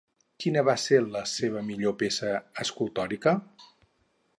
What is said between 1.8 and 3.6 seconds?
peça escultòrica?